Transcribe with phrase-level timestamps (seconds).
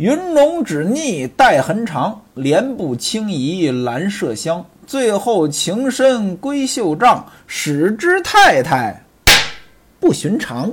[0.00, 4.64] 云浓纸腻带痕长，莲步轻移兰麝香。
[4.86, 9.04] 最后情深闺秀帐，使之太太
[10.00, 10.72] 不寻常。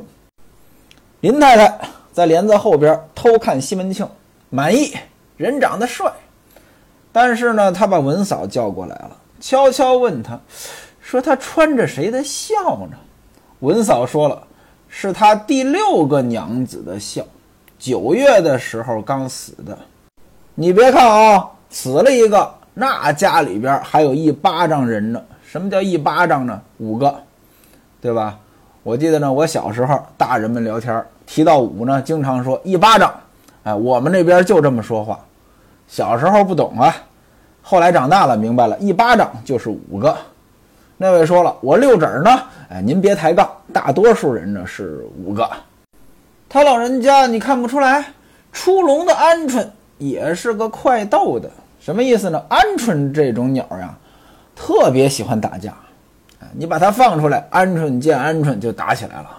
[1.19, 1.77] 林太太
[2.13, 4.07] 在帘子后边偷看西门庆，
[4.49, 4.93] 满意，
[5.35, 6.09] 人长得帅。
[7.11, 10.39] 但是呢，他把文嫂叫过来了，悄悄问他，
[11.01, 12.55] 说他穿着谁的孝
[12.89, 12.97] 呢？
[13.59, 14.41] 文嫂说了，
[14.87, 17.25] 是他第六个娘子的孝，
[17.77, 19.77] 九月的时候刚死的。
[20.55, 22.53] 你别看啊，死了一个。
[22.73, 25.21] 那家里边还有一巴掌人呢。
[25.43, 26.61] 什么叫一巴掌呢？
[26.77, 27.15] 五个，
[28.01, 28.37] 对吧？
[28.83, 33.13] 我记得呢，我小时候大人们聊天提到五呢，经常说一巴掌。
[33.63, 35.19] 哎，我们那边就这么说话。
[35.87, 36.93] 小时候不懂啊，
[37.61, 40.15] 后来长大了明白了，一巴掌就是五个。
[40.97, 42.31] 那位说了，我六指呢？
[42.69, 45.49] 哎，您别抬杠，大多数人呢是五个。
[46.57, 48.03] 他老人家你看不出来，
[48.51, 49.63] 出笼的鹌鹑
[49.99, 51.47] 也是个快斗的。
[51.79, 52.43] 什么意思呢？
[52.49, 53.95] 鹌鹑这种鸟呀，
[54.55, 55.71] 特别喜欢打架，
[56.53, 59.29] 你把它放出来，鹌鹑见鹌鹑就打起来了。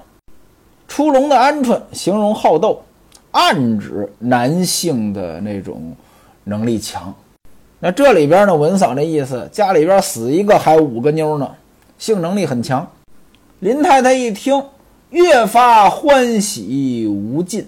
[0.86, 2.80] 出笼的鹌鹑形容好斗，
[3.33, 5.96] 暗指男性的那种
[6.44, 7.12] 能力强。
[7.80, 11.50] 那这里边呢，文嫂那意思，家里边死一个还五个妞呢，
[11.98, 12.89] 性能力很强。
[13.58, 14.62] 林太太一听，
[15.11, 17.67] 越发欢喜无尽，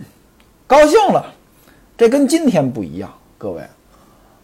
[0.67, 1.25] 高兴了。
[1.97, 3.63] 这跟今天不一样，各位。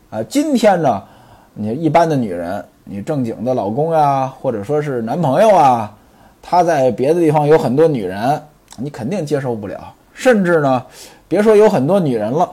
[0.08, 1.02] 啊，今天呢，
[1.52, 5.94] 你一般的女人，你正经的老公呀，或者说是男朋友啊，
[6.40, 8.40] 他在别的地方有很多女人，
[8.78, 9.92] 你肯定接受不了。
[10.14, 10.82] 甚至呢，
[11.28, 12.50] 别说有很多女人了，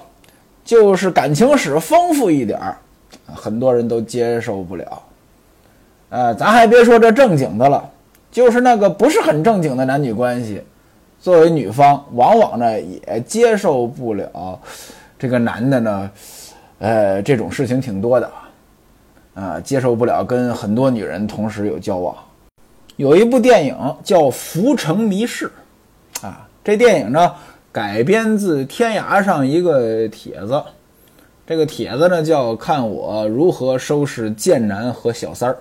[0.66, 2.78] 就是感情史丰富一点儿，
[3.34, 5.02] 很多人都接受不了。
[6.10, 7.90] 呃，咱还别说这正经的了，
[8.34, 10.60] 就是那个不是很正经的男女关系，
[11.20, 14.60] 作为女方，往往呢也接受不了
[15.20, 16.12] 这个男的呢。
[16.80, 18.30] 呃，这种事情挺多的，
[19.36, 22.14] 啊，接受不了跟很多女人同时有交往。
[22.96, 25.50] 有一部电影叫《浮城谜事》，
[26.26, 27.32] 啊，这电影呢
[27.72, 30.62] 改编自天涯上一个帖子，
[31.46, 35.58] 这个帖子呢叫“看我如何收拾贱男和小三儿”。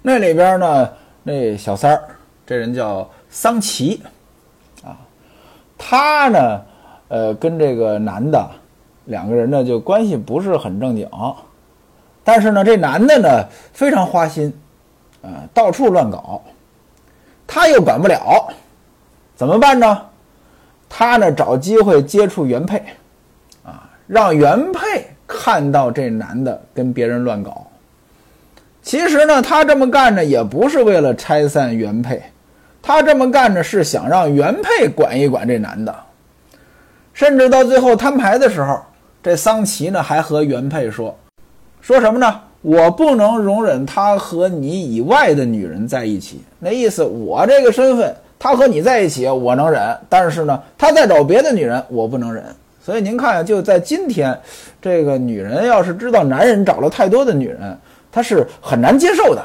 [0.00, 0.88] 那里边呢，
[1.28, 2.02] 那小三儿
[2.46, 4.02] 这人叫桑奇，
[4.82, 4.96] 啊，
[5.76, 6.62] 他呢，
[7.08, 8.50] 呃，跟这个男的。
[9.04, 11.08] 两个人呢，就关系不是很正经，
[12.22, 14.52] 但是呢，这男的呢非常花心，
[15.22, 16.42] 啊，到处乱搞，
[17.46, 18.52] 他又管不了，
[19.34, 20.02] 怎么办呢？
[20.90, 22.82] 他呢找机会接触原配，
[23.62, 27.66] 啊，让原配看到这男的跟别人乱搞。
[28.88, 32.22] 其实呢，他这么干呢，也不是为了拆散原配，
[32.80, 35.94] 他这么干呢，是想让原配管一管这男的，
[37.12, 38.80] 甚至到最后摊牌的时候。
[39.22, 41.14] 这桑奇呢，还和原配说，
[41.82, 42.40] 说什么呢？
[42.62, 46.40] 我不能容忍他和你以外的女人在一起。
[46.58, 52.42] 那意思，我这个身份，他和你在一起，我能忍；但是呢，他再找别的女人，我不能忍。
[52.82, 54.34] 所以您看，就在今天，
[54.80, 57.76] 这个女人要是知道男人找了太多的女人，
[58.10, 59.44] 他是很难接受的。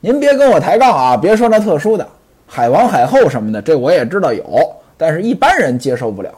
[0.00, 1.16] 您别跟我抬杠啊！
[1.16, 2.06] 别说那特殊的
[2.46, 4.44] 海王、海后什么的，这我也知道有，
[4.96, 6.30] 但是一般人接受不了。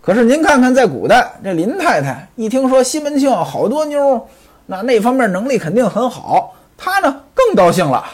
[0.00, 4.26] 可是您看看，在古代，这林太太一听说西门庆好多妞，
[4.66, 8.04] 那那方面能力肯定很好，她呢更高兴了。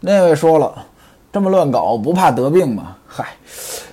[0.00, 0.74] 那位说了，
[1.32, 2.96] 这么乱搞不怕得病吗？
[3.06, 3.26] 嗨，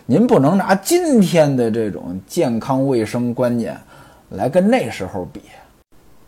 [0.06, 3.78] 您不能拿今天的这种健康卫生观念
[4.30, 5.42] 来跟那时候比。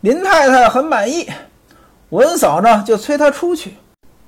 [0.01, 1.27] 林太太很满意，
[2.11, 3.73] 文嫂呢就催他出去。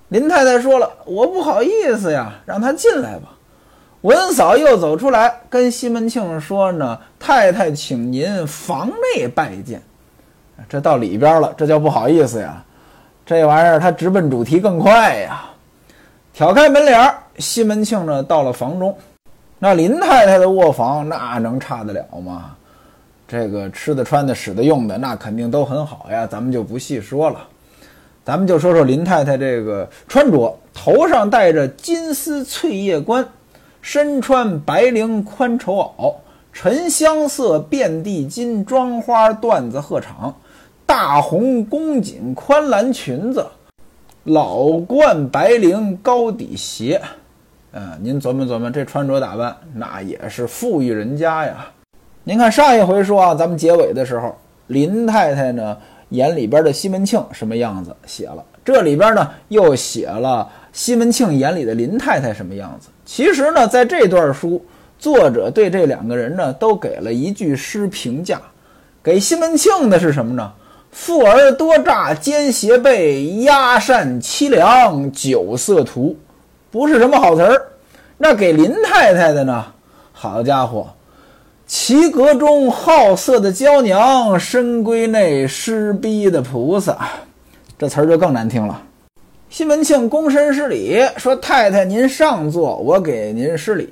[0.08, 3.30] 林太太说了，我不好意思呀，让她进来吧。
[4.02, 9.82] 文嫂又走出来，跟西门庆说呢：“太太，请您房内拜见。”
[10.70, 12.64] 这到里边了，这叫不好意思呀。
[13.26, 15.46] 这玩意儿他直奔主题更快呀。
[16.34, 18.96] 挑开门帘西门庆呢到了房中。
[19.60, 22.56] 那林太太的卧房那能差得了吗？
[23.28, 26.28] 这个吃的、穿的、使的、用的，那肯定都很好呀。
[26.28, 27.40] 咱们就不细说了，
[28.26, 33.28] 咱们就说说林太太这个穿着，头上戴着金丝翠叶冠。
[33.82, 36.16] 身穿白绫宽绸袄，
[36.54, 40.34] 沉香色遍地金装花缎子鹤氅，
[40.86, 43.46] 大红宫颈宽蓝裙子，
[44.24, 47.02] 老冠白绫高底鞋。
[47.74, 51.66] 嗯，您琢磨琢磨，这穿着打扮，那也是富裕人家呀。
[52.24, 54.34] 您看上一回说啊，咱们结尾的时候，
[54.68, 55.78] 林太太呢
[56.10, 62.90] 眼里边的西门庆什么样子写了，这里边呢又写了西门庆眼里的林太太什么样子。
[63.06, 64.64] 其实呢，在这段书
[64.98, 68.42] 作者对这两个人呢，都给了一句诗评价。
[69.04, 70.52] 给西门庆的是什么呢？
[70.92, 76.16] 富而多诈奸邪背，压善凄凉酒色图，
[76.70, 77.62] 不是什么好词儿。
[78.18, 79.66] 那给林太太的呢？
[80.14, 80.88] 好家伙，
[81.76, 86.96] 棋阁中好色的娇娘，深闺内施逼的菩萨，
[87.80, 88.80] 这词儿就更难听了。
[89.50, 93.92] 西门庆躬身施礼，说：“太太您上座，我给您施礼。”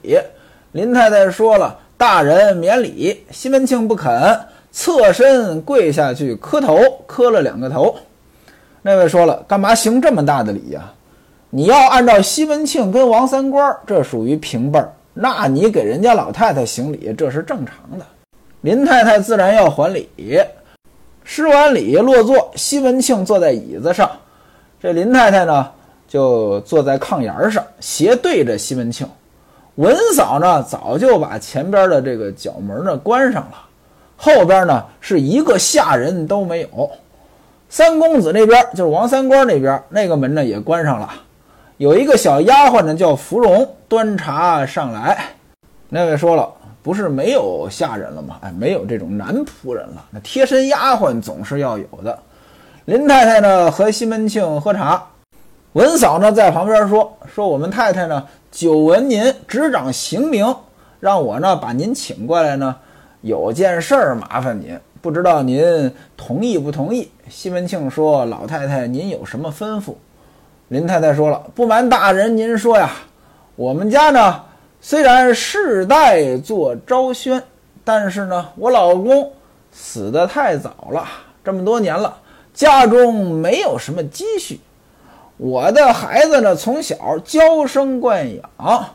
[0.74, 4.40] 林太太说了：“大人免礼。”西门庆不肯，
[4.72, 7.96] 侧身跪下去磕头，磕了两个头。
[8.84, 10.94] 那位说了：“干嘛行这么大的礼呀？
[11.50, 18.06] 你要按照西门庆跟王三官，这属于平辈儿，那你给人家老太太行礼，这是正常的。”
[18.62, 20.08] 林太太自然要还礼，
[21.24, 24.10] 施完礼落座，西门庆坐在椅子上，
[24.80, 25.68] 这林太太呢
[26.08, 29.08] 就坐在炕沿上，斜对着西门庆。
[29.76, 33.56] 文嫂呢，早就把前边的这个角门呢关上了，
[34.16, 36.92] 后边呢是一个下人都没有。
[37.68, 41.10] 三公子那边就是王三官那边那个门呢也关上了，
[41.82, 45.18] 有一个小丫鬟呢叫芙蓉端茶上来。
[45.90, 46.48] 那位说了，
[46.84, 48.38] 不是没有下人了吗？
[48.42, 52.16] 哎，没有这种男仆人了，那贴身丫鬟总是要有的。
[52.86, 55.04] 林太太呢和西门庆喝茶，
[55.74, 58.28] 文嫂呢在旁边说说我们太太呢。
[58.52, 60.56] 久闻您执掌刑名，
[61.00, 62.76] 让我呢把您请过来呢，
[63.22, 67.10] 有件事儿麻烦您，不知道您同意不同意？
[67.28, 69.96] 西门庆说：“老太太，您有什么吩咐？”
[70.72, 72.92] 林太太说了：“不瞒大人，您说呀，
[73.58, 74.42] 我们家呢
[74.80, 77.44] 虽然世代做昭宣，
[77.84, 79.34] 但是呢我老公
[79.74, 81.06] 死得太早了，
[81.44, 82.16] 这么多年了，
[82.54, 84.62] 家中没有什么积蓄。”
[85.36, 88.86] 我的孩子呢，从小娇生惯养，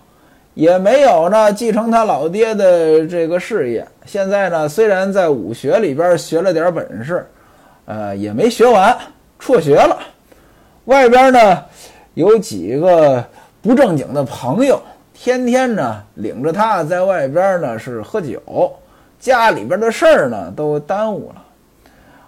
[0.54, 3.86] 也没有呢继承他老爹的这个事业。
[4.06, 7.28] 现在呢，虽然在武学里边学了点本事，
[7.84, 8.96] 呃，也没学完，
[9.38, 9.98] 辍学了。
[10.86, 11.62] 外边呢
[12.14, 13.24] 有几个
[13.60, 14.80] 不正经的朋友，
[15.12, 18.40] 天天呢领着他在外边呢是喝酒，
[19.18, 21.42] 家里边的事儿呢都耽误了。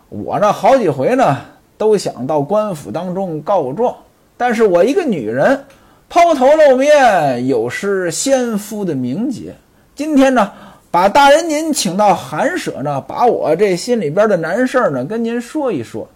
[0.09, 1.39] 我呢好几回呢
[1.77, 3.95] 都想到官府当中告状。
[4.37, 5.65] 但是我一个女人，
[6.09, 9.55] 抛头露面有失先夫的名节。
[9.95, 10.53] 今天呢，
[10.91, 16.09] 把大人您请到寒舍呢，把我这心里边的难事儿呢跟您说一说，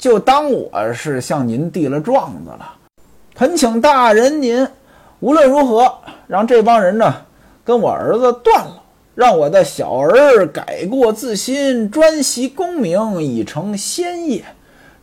[0.00, 2.74] 就当我是向您递了状子了。
[3.34, 4.66] 恳请大人您
[5.20, 5.94] 无论如何
[6.26, 7.14] 让这帮人呢
[7.62, 8.82] 跟我儿子断了，
[9.14, 14.42] 让我的小儿改过自新，专习功名，已成先业。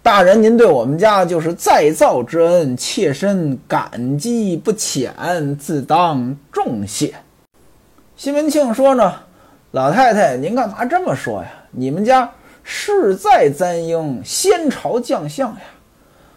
[0.02, 5.14] 大人，您对我们家就是再造之恩，妾身感激不浅，
[5.60, 7.14] 自当重谢。
[8.16, 9.14] 西门庆说呢，
[9.72, 11.50] 老太太，您干嘛这么说呀？
[11.70, 12.28] 你们家
[12.70, 15.62] 世在簪缨，先朝将相呀。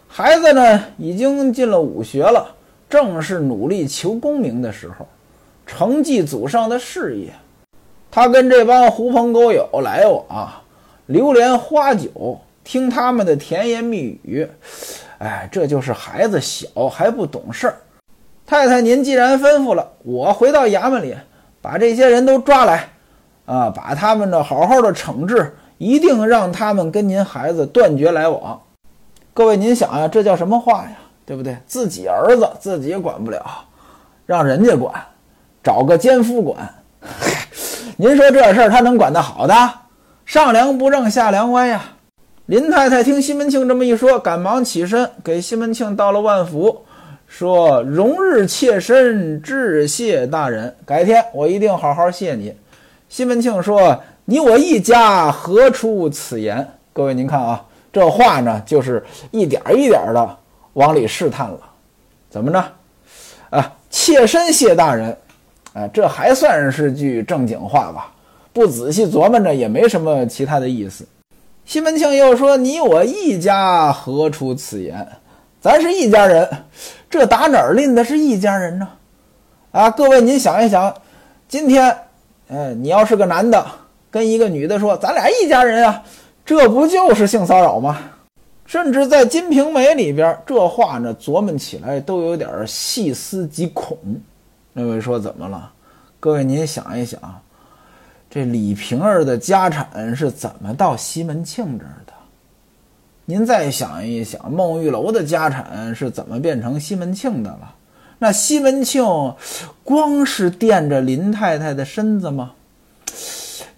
[0.06, 2.54] 孩子呢，已经进了武学了，
[2.88, 5.08] 正是努力求功名的时候，
[5.66, 7.32] 承继祖上的事业。
[8.12, 10.48] 他跟这帮狐朋狗友来往，
[11.06, 12.38] 流连花酒。
[12.62, 14.46] 听他们的甜言蜜语，
[15.18, 17.76] 哎，这就是孩子小还不懂事儿。
[18.46, 21.16] 太太，您既然吩咐了，我回到衙门里，
[21.60, 22.88] 把这些人都抓来，
[23.46, 28.60] 啊，把他们呢好好的惩治，一定让他们跟您孩子断绝来往。
[29.32, 30.92] 各位，您想呀，这叫什么话呀？
[31.24, 31.56] 对不对？
[31.66, 33.42] 自己儿子自己管不了，
[34.26, 34.92] 让人家管，
[35.62, 36.74] 找个奸夫管。
[37.96, 39.54] 您说这事儿他能管得好的？
[40.26, 41.80] 上梁不正下梁歪呀。
[42.44, 46.84] 林太太听西门庆这么一说，赶忙起身给西门庆道了万福，
[47.26, 52.54] 说：“荣日妾身致谢大人，改天我一定好好谢你。”
[53.08, 60.38] 西门庆说：“你我一家何出此言？”各位您看啊，这话呢就是一点一点的
[60.74, 61.58] 往里试探了，
[62.30, 62.64] 怎么着？
[63.50, 65.16] 啊，妾身谢大人，
[65.72, 68.12] 啊，这还算是句正经话吧？
[68.52, 71.04] 不仔细琢磨着也没什么其他的意思。
[71.64, 75.08] 西门庆又说：“你我一家何出此言？
[75.60, 76.48] 咱是一家人，
[77.10, 78.88] 这打哪儿拎的是一家人呢？
[79.72, 80.94] 啊，各位您想一想，
[81.48, 81.96] 今天，
[82.48, 83.64] 哎，你要是个男的
[84.10, 86.02] 跟一个女的说咱俩一家人啊，
[86.44, 87.98] 这不就是性骚扰吗？
[88.66, 93.96] 甚至在《金瓶梅》里边，这话呢琢磨起来都有点细思极恐。
[94.72, 95.72] 那位说怎么了？
[96.20, 97.20] 各位您想一想。”
[98.30, 102.12] 这李瓶儿的家产是怎么到西门庆这儿的？
[103.24, 107.74] 您再想一想，孟玉楼的家产是怎么变成西门庆的了？
[108.20, 109.04] 那西门庆
[109.82, 112.52] 光是垫着林太太的身子吗？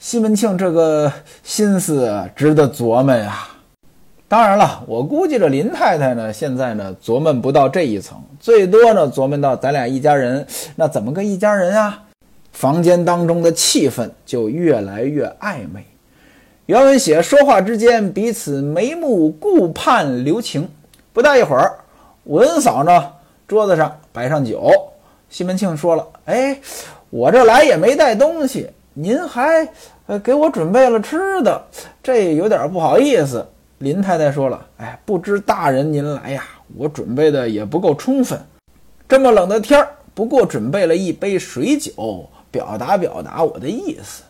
[0.04, 1.10] 西门庆这个
[1.44, 3.46] 心思值得琢磨呀。
[4.26, 10.44] 当然了，我估计着林太太呢，现在呢琢磨不到这一层，最多呢琢磨到咱俩一家人，
[10.74, 12.02] 那怎么个一家人啊？
[12.50, 15.86] 房间当中的气氛就越来越暧昧。
[16.66, 20.68] 原文写说话之间，彼此眉目顾盼留情。
[21.12, 21.78] 不大一会儿，
[22.24, 23.12] 文嫂呢
[23.46, 24.68] 桌子上摆上酒，
[25.30, 26.58] 西门庆说了：“哎，
[27.08, 29.66] 我这来也没带东西，您还
[30.06, 31.62] 呃给我准备了吃的，
[32.02, 33.46] 这有点不好意思。”
[33.78, 36.44] 林太太说了：“哎，不知大人您来呀，
[36.76, 38.38] 我准备的也不够充分。
[39.08, 44.22] 这么冷的天儿，不过准备了一杯水酒，表达表达我的意思。”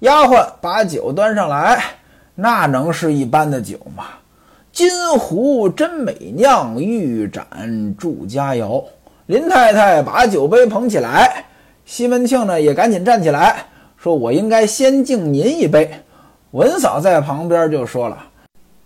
[0.00, 1.82] 丫鬟把酒端上来，
[2.34, 4.04] 那能是一般的酒吗？
[4.70, 8.84] 金壶真美酿，玉盏祝佳肴。
[9.26, 11.46] 林太太把酒杯捧起来，
[11.84, 13.64] 西门庆呢也赶紧站起来，
[14.04, 15.90] 说：“我应该先敬您一杯。”
[16.52, 18.22] 文嫂在旁边就说了。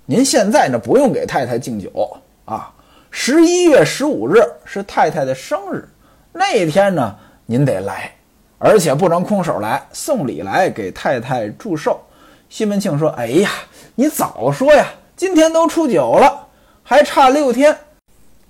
[0.07, 2.73] 您现在呢不用给太太敬酒啊！
[3.11, 5.89] 十一月十五日是太太的生日，
[6.33, 8.15] 那天呢您得来，
[8.59, 12.01] 而且不能空手来，送礼来给太太祝寿。
[12.49, 13.51] 西门庆说：“哎呀，
[13.97, 14.87] 你早说呀！
[15.17, 16.47] 今天都初九了，
[16.85, 17.77] 还差六天，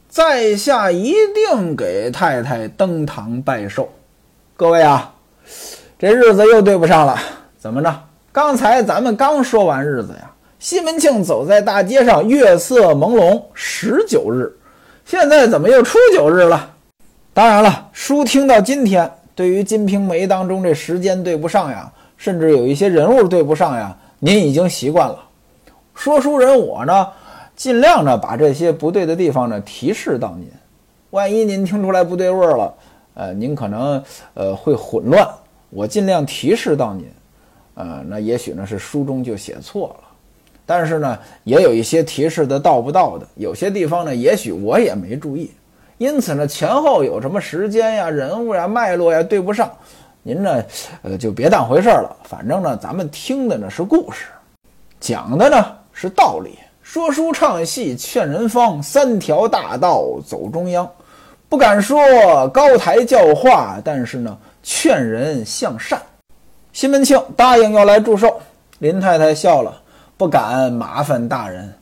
[0.06, 3.88] 在下一定给太太登堂拜寿。
[4.54, 5.14] 各位啊，
[5.98, 7.18] 这日子又对不上了，
[7.58, 7.92] 怎么着？
[8.30, 14.52] 刚才咱们刚说完日子呀。”西门庆走在大街上，月色朦胧，十九日，
[15.04, 16.70] 现在怎么又初九日了？
[17.32, 25.18] 当然了，书听到今天，对于《金瓶梅》当中这时间对不上呀，甚至有一些人物对不上呀，您已经习惯了。
[25.94, 27.08] 说书人我呢，
[27.54, 30.48] 尽量呢把这些不对的地方呢提示到您。
[31.10, 32.74] 万一您听出来不对味儿了，
[33.14, 34.02] 呃，您可能
[34.34, 35.24] 呃会混乱，
[35.70, 37.10] 我尽量提示到您。
[37.74, 40.08] 呃，那也许呢是书中就写错了。
[40.66, 45.50] 但是呢，也有一些提示的到不到的，有些地方呢，也许我也没注意，
[45.96, 49.70] 因此呢，前后有什么时间呀、人物呀、脉络呀对不上，
[50.22, 50.62] 您呢，
[51.02, 52.14] 呃，就别当回事了。
[52.24, 54.26] 反正呢，咱们听的呢是故事，
[55.00, 60.86] 讲的呢是道理，说书唱戏劝人方，三条大道走中央，
[61.48, 61.98] 不敢说
[62.48, 66.00] 高台教化，但是呢，劝人向善。
[66.72, 68.40] 西门庆答应要来祝寿，
[68.78, 69.82] 林太太笑了。
[70.16, 71.72] 不敢麻烦大人，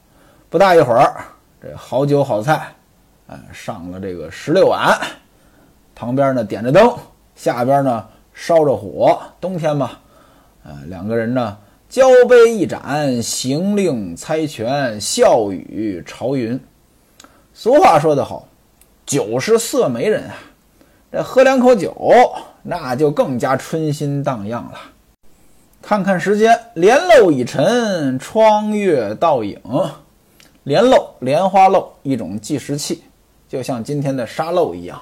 [0.50, 1.24] 不大一会儿，
[1.58, 2.68] 这好酒好菜，
[3.28, 4.94] 哎，上了这个十六碗，
[5.94, 6.94] 旁边呢点着灯，
[7.34, 9.92] 下边呢烧着火，冬天嘛，
[10.64, 11.56] 呃，两个人呢
[11.88, 16.60] 交杯一盏，行令猜拳，笑语朝云。
[17.54, 18.46] 俗话说得好，
[19.06, 20.34] 酒是色媒人啊，
[21.10, 21.94] 这喝两口酒，
[22.68, 24.78] 那就更加春心荡漾了。
[25.80, 29.60] 看看时间，帘漏已沉，窗月倒影。
[30.64, 33.04] 帘漏，莲花漏，一种计时器，
[33.48, 35.00] 就像今天的沙漏一样。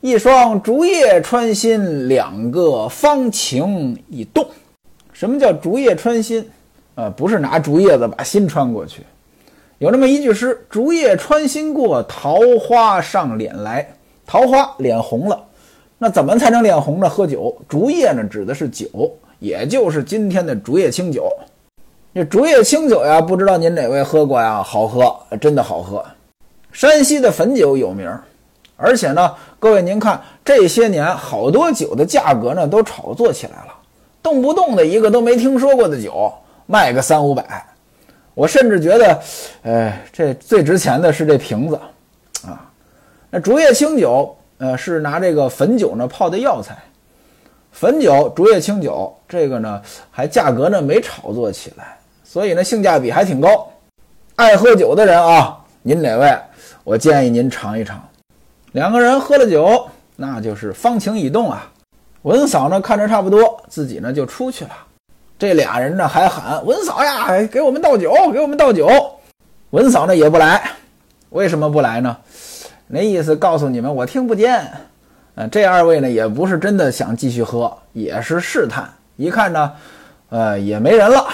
[0.00, 4.44] 一双竹叶穿心，两个芳情已动。
[5.12, 6.50] 什么叫竹叶穿心？
[6.96, 9.04] 呃，不是拿竹叶子把心穿过去。
[9.78, 13.88] 有那么一句诗：“竹叶穿心过，桃花上脸来。”
[14.26, 15.44] 桃花脸红了，
[15.98, 17.08] 那怎么才能脸红呢？
[17.08, 18.86] 喝酒，竹叶呢，指的是酒。
[19.40, 21.30] 也就是今天的竹叶青酒，
[22.14, 24.62] 这竹叶青酒呀，不知道您哪位喝过呀？
[24.62, 26.02] 好喝，真的好喝。
[26.72, 28.10] 山西的汾酒有名，
[28.74, 33.74] 而且呢，各位您看这些年好多酒的价格呢都炒作起来了，
[34.22, 36.32] 动不动的一个都没听说过的酒
[36.64, 37.66] 卖个三五百。
[38.32, 39.20] 我甚至觉得，
[39.64, 41.78] 哎，这最值钱的是这瓶子
[42.46, 42.70] 啊。
[43.30, 44.34] 那竹叶青酒，
[44.64, 46.74] 呃，是拿这个汾酒呢泡的药材。
[47.70, 53.68] 汾酒、竹叶青酒，这个呢还价格呢没炒作起来，所以呢性价比还挺高。
[54.36, 56.34] 爱喝酒的人啊，您哪位？
[56.82, 58.02] 我建议您尝一尝。
[58.72, 61.70] 两个人喝了酒，那就是芳情已动啊。
[62.22, 64.70] 文嫂呢看着差不多，自己呢就出去了。
[65.38, 68.88] 这俩人呢还喊文嫂呀，给我们倒酒，给我们倒酒。
[69.70, 70.70] 文嫂呢也不来，
[71.28, 72.16] 为什么不来呢？
[72.86, 74.70] 那意思告诉你们，我听不见。
[75.34, 78.88] 呃，这二位呢也不是真的想继续喝，也是试探。
[79.16, 79.72] 一看呢，
[80.28, 81.26] 呃，也没人了，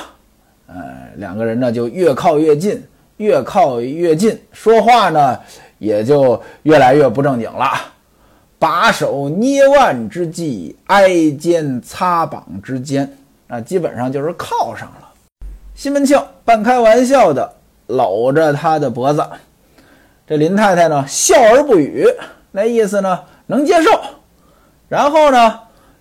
[0.66, 0.74] 呃，
[1.16, 2.82] 两个人呢就越靠越近，
[3.18, 5.38] 越靠越近，说话呢
[5.78, 7.66] 也就越来越不正经了。
[8.58, 13.10] 把手捏腕之际，挨肩擦膀之间，
[13.46, 15.08] 那基本上就是靠上了。
[15.74, 17.50] 西门庆半开玩笑的
[17.86, 19.26] 搂着他的脖子，
[20.30, 22.06] 这林太太呢笑而不语。
[22.52, 23.90] 那意思呢能接受。
[24.88, 25.58] 然后呢，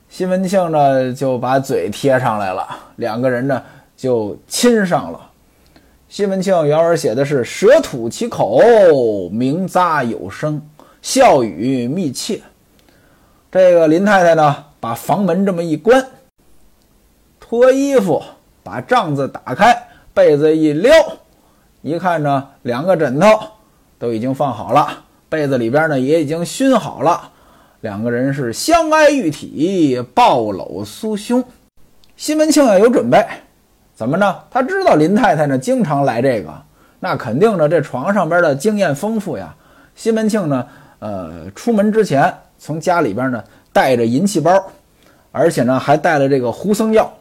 [0.07, 2.63] 西门庆呢就把嘴贴上来了，
[2.98, 3.59] 两个人呢
[3.98, 5.19] 就亲上了。
[6.07, 8.59] 西门庆原文写的是“舌吐其口，
[9.31, 10.62] 鸣咂有声，
[11.01, 12.39] 笑语密切”。
[13.51, 16.05] 这个林太太呢，把房门这么一关，
[17.39, 18.21] 脱衣服，
[18.62, 19.75] 把帐子打开，
[20.13, 20.93] 被子一撩，
[21.81, 23.27] 一看呢，两个枕头
[24.00, 27.29] 都已经放好了，被子里边呢也已经熏好了，
[27.82, 31.44] 两个人是相挨玉体，抱搂酥胸。
[32.15, 33.24] 西门庆也有准备。
[33.94, 34.38] 怎么呢？
[34.50, 36.53] 他知道林太太呢经常来这个，
[37.01, 39.53] 那肯定呢这床上边的经验丰富呀。
[39.94, 40.65] 西门庆呢，
[41.00, 44.51] 呃，出门之前从家里边呢带着银器包，
[45.34, 47.13] 而且呢还带了这个胡僧药。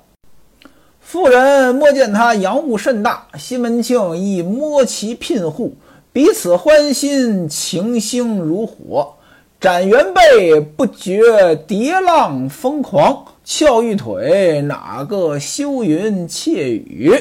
[1.00, 5.74] 妇人摸见他洋务甚大，西门庆亦摸其聘户，
[6.12, 9.14] 彼此欢心，情兴如火。
[9.60, 13.24] 展元背不觉叠浪疯狂。
[13.44, 17.14] 翘玉腿，哪个修云窃语？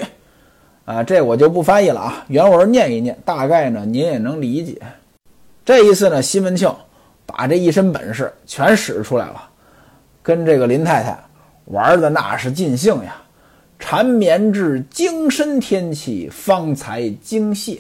[0.86, 4.78] 啊，这我就不翻译了啊，原文念一念，大概呢您也能理解。
[5.64, 6.74] 这一次呢，西门庆
[7.26, 9.50] 把这一身本事全使出来了，
[10.22, 11.18] 跟这个林太太
[11.66, 13.16] 玩的那是尽兴呀。
[13.80, 17.80] 缠绵至精深天气，方才惊泄。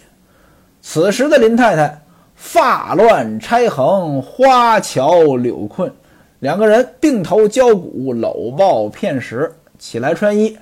[0.90, 2.02] 此时的林太太
[2.34, 5.92] 发乱钗横，花桥柳困。
[6.40, 10.58] 两个人并头交骨，搂抱片时，起来穿衣，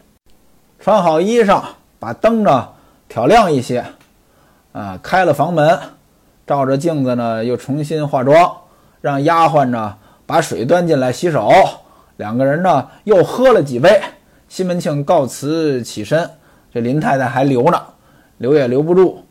[0.79, 1.61] 穿好衣裳，
[1.99, 2.69] 把灯呢
[3.07, 3.85] 挑亮一些，
[4.71, 5.79] 啊，开了房门，
[6.47, 8.51] 照着镜子呢又重新化妆，
[9.01, 11.51] 让丫鬟呢把水端进来洗手。
[12.17, 14.01] 两个人呢又喝了几杯，
[14.49, 16.27] 西门庆告辞起身，
[16.73, 17.79] 这林太太还留呢，
[18.39, 19.23] 留也留不住，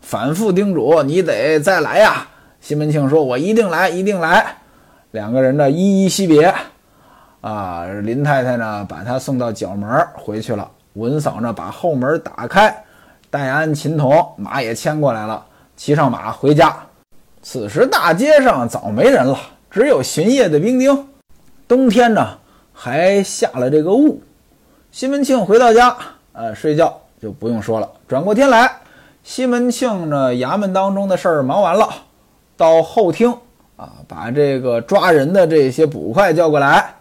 [0.00, 2.26] 反复叮嘱你得再来呀。
[2.60, 4.56] 西门庆说：“我一定来，一定来。”
[5.12, 6.52] 两个人呢依依惜别，
[7.40, 10.70] 啊，林太太呢把他送到角门回去了。
[10.94, 12.84] 文嫂呢把后门打开，
[13.30, 15.44] 戴安、琴童马也牵过来了，
[15.76, 16.76] 骑上马回家。
[17.40, 19.38] 此时大街上早没人了，
[19.70, 21.08] 只有巡夜的兵丁。
[21.68, 22.36] 冬天呢
[22.72, 24.20] 还下了这个雾。
[24.90, 25.96] 西门庆回到家，
[26.32, 27.88] 呃，睡觉就不用说了。
[28.08, 28.70] 转过天来，
[29.28, 31.86] 西门庆呢衙门当中的事儿忙完了，
[32.56, 33.30] 到后厅。
[33.76, 36.94] 啊，把这个抓人的这些捕快叫过来，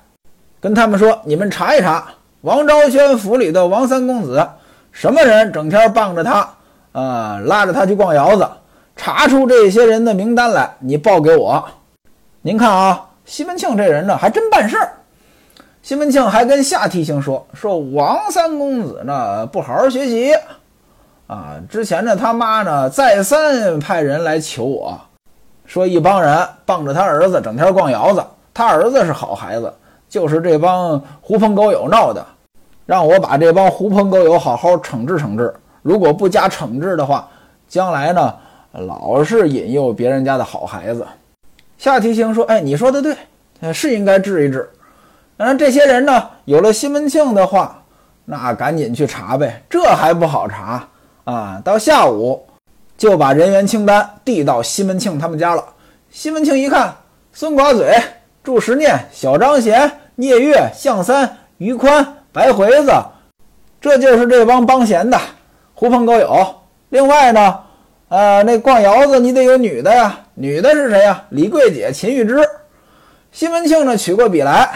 [0.59, 2.05] 跟他们说：“你们查一查
[2.41, 4.45] 王昭轩府里的王三公子，
[4.91, 6.49] 什么人整天傍着他，
[6.91, 8.45] 啊，拉着他去逛窑子。
[8.97, 11.65] 查出这些人的名单来，你报给我。
[12.41, 14.91] 您看啊，西门庆这人呢，还真办事儿。
[15.81, 20.33] 西门庆还跟夏提刑说：说王三公子呢，不好好学习，
[21.27, 24.99] 啊，之前呢，他妈呢，再三派人来求我。”
[25.65, 29.73] 说一帮人傍着他儿子整天逛窑子，他儿子是好孩子，
[30.07, 32.25] 就是这帮狐朋狗友闹的，
[32.85, 35.53] 让我把这帮狐朋狗友好好惩治惩治。
[35.81, 37.27] 如果不加惩治的话，
[37.67, 38.33] 将来呢
[38.71, 41.05] 老是引诱别人家的好孩子。
[41.77, 43.15] 夏提刑说：“哎，你说的对，
[43.73, 44.69] 是应该治一治。
[45.35, 47.83] 嗯，这些人呢，有了西门庆的话，
[48.23, 49.61] 那赶紧去查呗。
[49.69, 50.87] 这还不好查
[51.27, 51.61] 啊？
[51.63, 52.43] 到下午。”
[52.97, 55.63] 就把人员清单递到西门庆他们家了。
[56.09, 56.95] 西门庆一看，
[57.31, 57.95] 孙寡嘴、
[58.43, 62.91] 祝时念、小张贤、聂月、向三、于宽、白回子，
[63.79, 65.15] 这就是这帮帮闲的
[65.75, 66.43] 狐朋狗友。
[66.89, 67.59] 另外呢，
[68.09, 71.23] 呃，那逛窑子你得有女的呀，女的是谁呀？
[71.29, 72.39] 李桂姐、秦玉芝。
[73.31, 74.67] 西门庆呢取过笔来，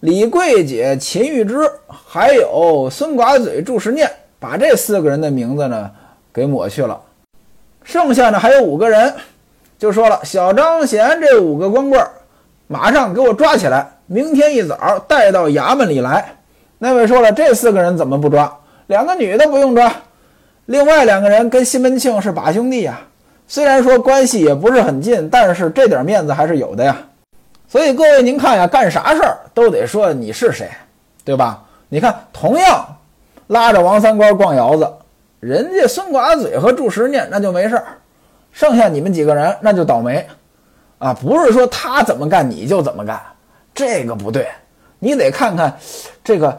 [0.00, 5.88] 李桂姐、秦玉芝，还有孙寡嘴、祝时念，把这四个人的名字呢
[6.32, 7.00] 给抹去了。
[7.84, 9.14] 剩下呢还有五个人，
[9.78, 12.04] 就说了小张贤这五个光棍，
[12.66, 16.34] 马上给我抓起来，明天一早带到衙门里来。
[16.78, 18.52] 那位说了，这四个人怎么不抓？
[18.86, 19.94] 两个女的不用抓，
[20.66, 23.00] 另外两个人跟西门庆是把兄弟呀，
[23.46, 26.96] 虽然说关系也不是很近，但是这点面子还是有的呀。
[27.68, 30.68] 所以各位您看呀，干啥事儿都得说你是谁，
[31.24, 31.62] 对吧？
[31.88, 32.84] 你看，同样
[33.50, 34.88] 拉着王三官逛窑子。
[35.40, 37.84] 人家孙寡嘴和祝时念那就没事儿，
[38.52, 40.24] 剩下你们几个人那就倒霉，
[40.98, 43.20] 啊，不是说他怎么干你就怎么干，
[43.74, 44.46] 这个不对，
[45.00, 45.76] 你得看看
[46.22, 46.56] 这个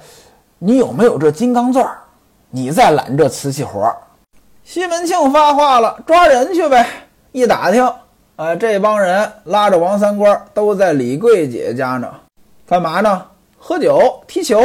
[0.60, 1.98] 你有没有这金刚钻儿，
[2.50, 3.96] 你再揽这瓷器活儿。
[4.66, 6.86] 西门庆发话了，抓人去呗！
[7.32, 7.90] 一打听，
[8.36, 12.12] 啊，这帮人拉着王三官都在李桂姐家呢，
[12.68, 13.26] 干嘛呢？
[13.58, 14.62] 喝酒踢球。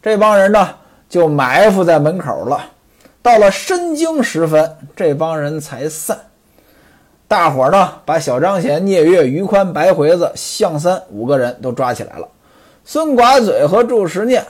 [0.00, 0.68] 这帮人呢
[1.08, 2.60] 就埋伏在门口了。
[3.22, 6.18] 到了深更时分，这帮人才散。
[7.26, 12.26] 大伙儿呢把小张显、聂月、于宽、白回子、向三五个人都抓起来了。
[12.84, 14.42] 孙寡嘴和祝时念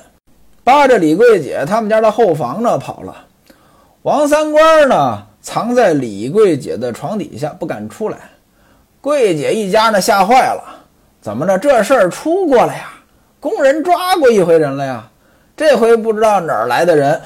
[0.62, 3.24] 扒着李桂姐他们家的后房呢跑了。
[4.02, 8.18] 王三官呢藏在李桂姐的床底下不敢出来。
[9.00, 10.62] 桂姐一家呢吓坏了，
[11.20, 12.92] 怎么着这事儿出过了呀？
[13.40, 15.08] 工人抓过一回人了呀？
[15.58, 17.20] 这回不知道哪儿来的人，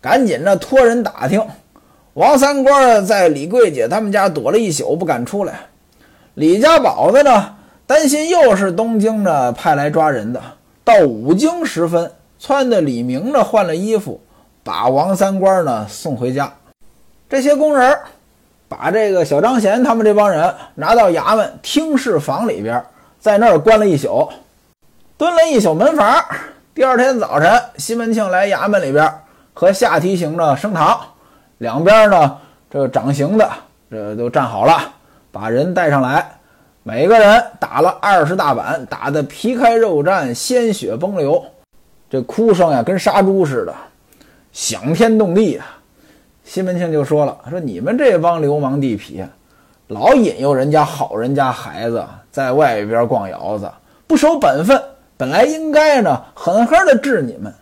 [0.00, 1.40] 赶紧呢托人打听。
[2.14, 5.60] 王三官在李桂姐他们家躲了一宿，不敢出来。
[6.34, 7.54] 李家宝子呢？
[7.86, 10.42] 担心又是东京呢派来抓人的，
[10.82, 12.10] 到五更时分，
[12.42, 14.20] 撺的李明呢换了衣服，
[14.64, 16.52] 把王三官呢送回家。
[17.28, 17.96] 这些工人
[18.68, 22.84] 把这个小张贤他们这帮人拿到衙门听事房里边，
[23.20, 24.28] 在那儿关了一宿，
[25.16, 26.20] 蹲了一宿门房。
[26.72, 29.12] 第二天早晨，西门庆来衙门里边
[29.52, 31.00] 和下提刑的升堂，
[31.58, 32.38] 两边呢
[32.70, 33.50] 这个掌刑的
[33.90, 34.80] 这都站好了，
[35.32, 36.38] 把人带上来。
[36.84, 41.44] 每个人打了二十大板，打得皮开肉绽，鲜血崩流，
[42.08, 43.74] 这哭声呀，跟杀猪似的，
[44.52, 45.66] 响天动地啊！
[46.44, 49.26] 西门庆就说了：“说你们这帮流氓地痞，
[49.88, 53.68] 老引诱人家好人家孩子在外边逛窑子，
[54.06, 54.80] 不守本分。
[55.20, 57.54] 本来应该呢，狠狠的治你们。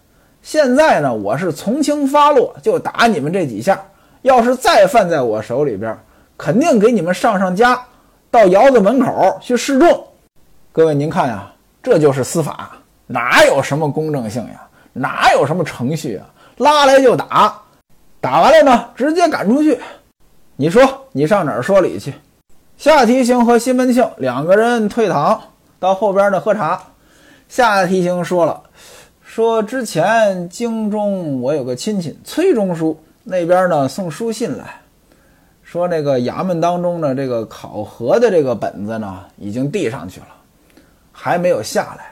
[0.43, 3.83] 现在呢，我是从轻发落，就打你们这几下。
[4.23, 5.99] 要是再犯在我手里边，
[6.37, 7.77] 肯定给你们上上家。”
[8.31, 10.07] 到窑子门口去示众，
[10.71, 11.51] 各位您看呀，
[11.83, 12.71] 这就是司法，
[13.09, 14.61] 哪有什么公正性呀？
[14.93, 16.31] 哪有什么程序啊？
[16.59, 17.61] 拉来就打，
[18.21, 19.81] 打完了呢，直接赶出去。
[20.55, 22.15] 你说你上哪儿说理去？
[22.77, 25.41] 夏提刑和西门庆两个人退堂，
[25.81, 26.81] 到后边呢喝茶。
[27.49, 28.63] 夏提刑说了，
[29.23, 34.81] 说之前京中我有个亲戚崔中书，那边呢送书信来。
[35.63, 40.29] 说那个衙门当中的这个考核的这个本子呢，已经递上去了，
[41.13, 42.11] 还没有下来。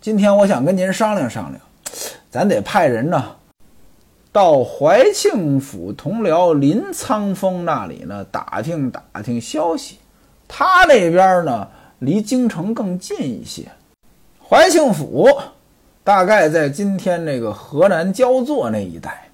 [0.00, 1.60] 今天我想跟您商量商量，
[2.30, 3.36] 咱得派人呢，
[4.32, 9.98] 到怀庆府同僚林苍风那里呢打听打听消息。
[10.48, 13.70] 他那边呢离京城更近一些，
[14.54, 15.28] 怀庆府
[16.04, 19.28] 大概在今天这个河南焦作那一带。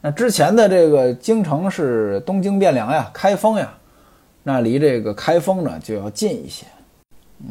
[0.00, 3.70] 那之前的这个京城是东京汴梁呀，开封呀，
[4.42, 6.64] 那离这个开封呢就要近一些。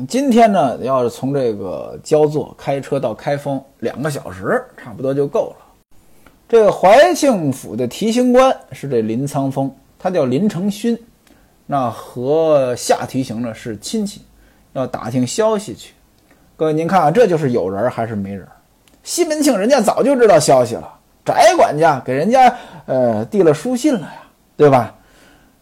[0.07, 5.65] 今天呢，要是从这个焦作开车到开封，两个小时差不多就够了。
[6.47, 10.97] 这个怀庆府的提刑官是这林苍风，他叫林承勋，
[11.67, 14.23] 那和下提刑呢是亲戚，
[14.73, 15.93] 要打听消息去。
[16.59, 18.45] 各位您看啊，这就是有人还是没人？
[19.01, 20.93] 西门庆人家早就知道消息了。
[21.23, 22.53] 翟管家给人家
[22.85, 24.23] 呃递了书信了呀，
[24.57, 24.93] 对吧？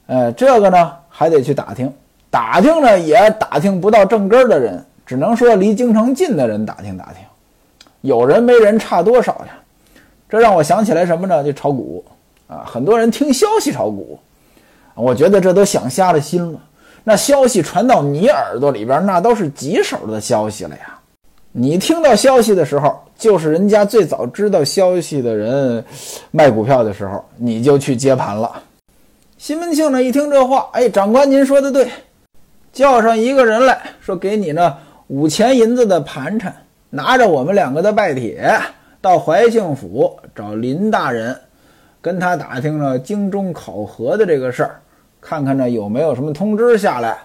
[0.07, 1.93] 呃，这个呢还得去打听，
[2.31, 7.17] 打听呢也打听不到正根的人，只能说离京城近的人打听打听，
[8.01, 9.53] 有人没人差多少呀？
[10.27, 11.43] 这让我想起来什么呢？
[11.43, 12.03] 就炒股
[12.47, 14.17] 啊，很多人听消息炒股，
[14.95, 16.59] 我觉得这都想瞎了心了。
[17.09, 20.99] 那消息传到你耳朵里边，那都是棘手的消息了呀。
[21.53, 23.01] 你听到消息的时候。
[23.17, 25.83] 就是人家最早知道消息的人
[26.29, 28.61] 卖股票的时候，你就去接盘了。
[29.39, 31.89] 西门庆呢一听这话，哎，长官您说的对，
[32.71, 36.55] 叫上一个人来说，给你呢五钱银子的盘缠，
[36.91, 38.55] 拿着我们两个的拜帖，
[39.01, 41.35] 到怀庆府找林大人，
[41.99, 44.79] 跟他打听了京中考核的这个事儿，
[45.27, 47.17] 看看呢有没有什么通知下来，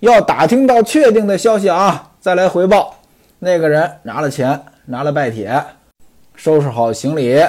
[0.00, 2.96] 要打听到确定的消息啊，再来回报。
[3.38, 4.60] 那个人拿了钱。
[4.88, 5.64] 拿了拜帖，
[6.36, 7.44] 收拾好行李，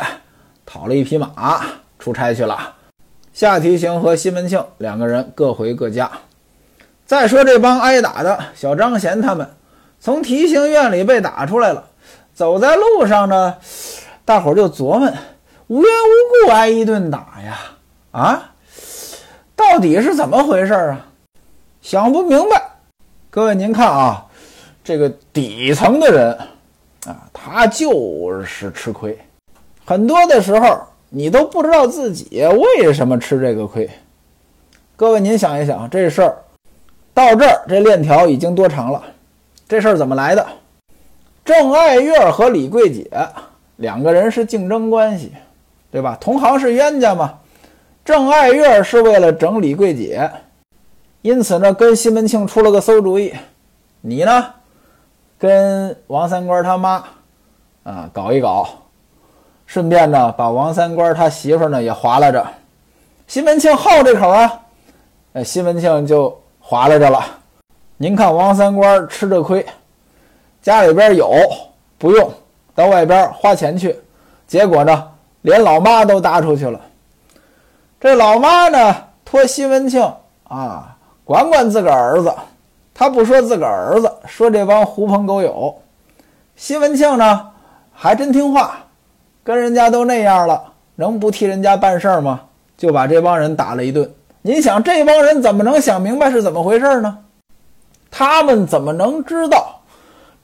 [0.66, 1.64] 讨了一匹马，
[2.00, 2.74] 出差去了。
[3.32, 6.10] 夏提刑和西门庆两个人各回各家。
[7.06, 9.48] 再说这帮挨打的小张贤他们，
[10.00, 11.84] 从提刑院里被打出来了，
[12.34, 13.56] 走在路上呢，
[14.26, 15.14] 大伙就琢磨：
[15.68, 17.60] 无缘无故挨一顿打呀，
[18.10, 18.56] 啊，
[19.58, 21.08] 到底是怎么回事啊？
[21.82, 22.62] 想不明白。
[23.30, 24.26] 各位您看啊，
[24.84, 26.38] 这个底层的人。
[27.06, 29.18] 啊，他就是吃亏，
[29.86, 30.78] 很多的时候
[31.10, 33.90] 你都不知道自己为什么吃这个亏。
[34.98, 36.38] 各位，您想一想，这事儿
[37.14, 39.02] 到这儿，这链条已经多长了？
[39.70, 40.46] 这事儿怎么来的？
[41.46, 43.10] 郑爱月和李桂姐
[43.78, 45.32] 两个人是竞争关系，
[45.90, 46.18] 对吧？
[46.20, 47.40] 同行是冤家嘛。
[48.08, 50.32] 郑爱月是为了整李桂姐，
[51.24, 53.34] 因此呢，跟西门庆出了个馊主意。
[54.00, 54.46] 你呢？
[55.38, 57.04] 跟王三官他妈
[57.84, 58.66] 啊搞一搞，
[59.66, 62.48] 顺便呢把王三官他媳妇呢也划拉着。
[63.28, 64.58] 西门庆好这口啊，
[65.34, 67.22] 那西门庆就划拉着了。
[67.98, 69.66] 您看王三官吃着亏，
[70.62, 71.30] 家里边有
[71.98, 72.32] 不用，
[72.74, 74.00] 到外边花钱去，
[74.48, 76.80] 结果呢，连老妈都搭出去了。
[78.00, 80.02] 这老妈呢，托西门庆
[80.48, 82.32] 啊，管管自个儿子，
[82.94, 85.74] 他不说自个儿子，说这帮狐朋狗友。
[86.56, 87.48] 西门庆呢，
[87.92, 88.78] 还真听话，
[89.44, 90.62] 跟人家都那样了，
[90.96, 92.42] 能不替人家办事儿吗？
[92.78, 94.08] 就把这帮人打了一顿。
[94.44, 97.18] 你想，这帮人怎么能想明白是怎么回事呢？
[98.12, 99.82] 他们怎么能知道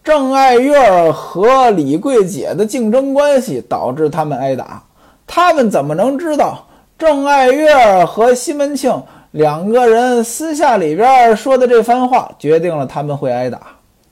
[0.03, 4.81] 郑爱月和李桂姐的竞争关系导致他们挨打？
[5.27, 6.65] 他们怎么能知道
[7.03, 13.59] 郑爱月和西门庆两个人私下里边说的这番话决定了他们会挨打？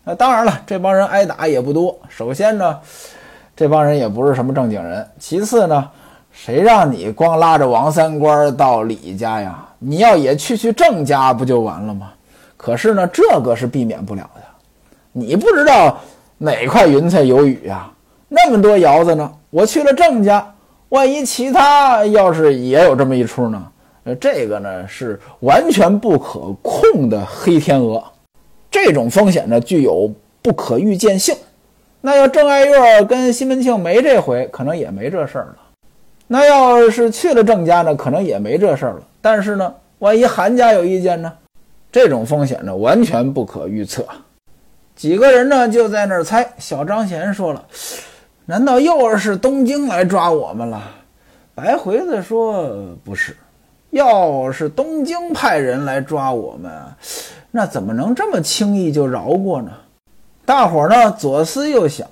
[0.04, 1.98] 那当然了，这帮人挨打也不多。
[2.10, 2.78] 首先呢，
[3.56, 5.90] 这帮人也不是什么正经人；其次呢，
[6.34, 9.58] 谁让你光拉着王三官到李家呀？
[9.80, 12.12] 你要也去去郑家不就完了吗？
[12.58, 14.42] 可是呢，这个是避免不了的。
[15.14, 15.98] 你不知道
[16.38, 17.90] 哪块云彩有雨呀？
[18.28, 20.46] 那么多窑子呢，我去了郑家，
[20.92, 23.66] 万一其他要是也有这么一出呢？
[24.04, 28.04] 呃，这个呢是完全不可控的黑天鹅，
[28.70, 31.34] 这种风险呢具有不可预见性。
[32.02, 35.56] 那要郑爱月跟西门庆没这回，可能也没这事儿了。
[36.28, 39.02] 那要是去了郑家呢，可能也没这事儿了。
[39.22, 41.32] 但是呢，万一韩家有意见呢？
[41.90, 44.06] 这种风险呢，完全不可预测。
[44.94, 46.46] 几个人呢，就在那儿猜。
[46.58, 47.64] 小张贤说了
[48.46, 50.82] ：“难道又是东京来抓我们了？”
[51.54, 52.74] 白回子说
[53.04, 53.36] ：“不是，
[53.90, 56.72] 要是东京派人来抓我们，
[57.52, 59.72] 那怎么能这么轻易就饶过呢？”
[60.46, 62.08] 大伙儿呢，左思右想，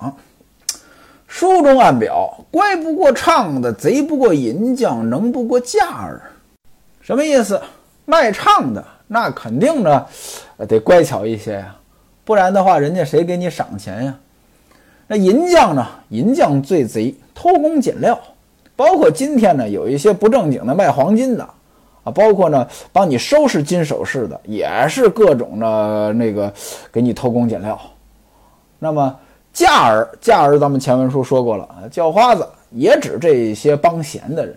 [1.26, 6.22] 书中暗表：“乖不过唱的，贼不过银匠，能不过价儿。”
[7.02, 7.60] 什么意思？
[8.04, 8.84] 卖唱的。
[9.08, 10.06] 那肯定呢，
[10.68, 11.74] 得乖巧一些呀，
[12.24, 14.14] 不然的话，人家谁给你赏钱呀？
[15.12, 15.84] 那银匠呢？
[16.10, 18.16] 银匠最贼，偷工减料。
[18.76, 21.42] 包括今天呢，有一些不正经的卖黄金的
[22.04, 26.52] 啊，包括呢帮你收拾金首饰的，也是各种的那个
[26.92, 27.76] 给你偷工减料。
[28.78, 29.18] 那么
[29.52, 34.56] 价儿，价儿，咱们前文书说过了，叫花子也指这些帮闲的人。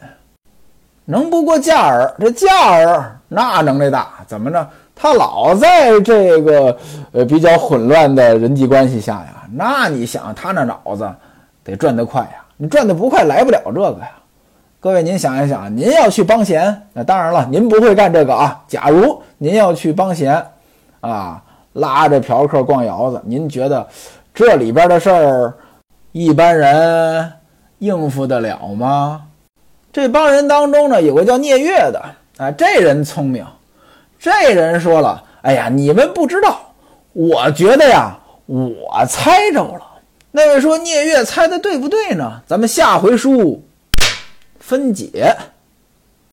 [1.04, 2.14] 能不过价儿？
[2.20, 4.70] 这价儿那能耐大，怎么着？
[4.96, 6.78] 他老在这个
[7.12, 11.10] 呃比较混乱的人际关系下呀，那你想他那脑子
[11.64, 12.44] 得转得快呀？
[12.58, 14.12] 你转得不快，来不了这个呀。
[14.80, 18.64] 各位，您想一想，您要去帮闲，那当然了，您不会干这个啊。
[18.68, 20.46] 假如您要去帮闲，
[21.00, 21.42] 啊，
[21.74, 23.86] 拉着嫖客逛窑子，您觉得
[24.34, 25.54] 这里边的事儿
[26.12, 27.32] 一般人
[27.80, 29.22] 应付得了吗？
[29.92, 32.02] 这帮人当中呢，有个叫聂月的，
[32.38, 33.46] 啊，这人聪明。
[34.24, 36.74] 这人说了：“哎呀，你们不知道，
[37.12, 39.82] 我觉得呀，我猜着了。”
[40.32, 43.62] 那位说：“聂月猜的对不对呢？”咱们下回书
[44.62, 45.36] 分解。